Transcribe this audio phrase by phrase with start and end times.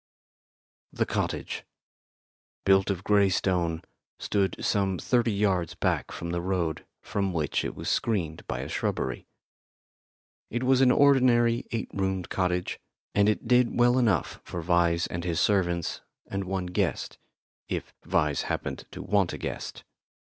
[0.91, 1.63] The cottage,
[2.65, 3.83] built of grey stone,
[4.17, 8.67] stood some thirty yards back from the road, from which it was screened by a
[8.67, 9.27] shrubbery.
[10.49, 12.79] It was an ordinary eight roomed cottage,
[13.13, 17.19] and it did well enough for Vyse and his servants and one guest
[17.69, 19.83] if Vyse happened to want a guest.